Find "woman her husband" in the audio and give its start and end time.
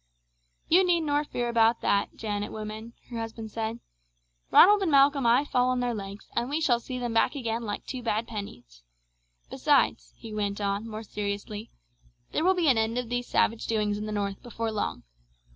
2.51-3.51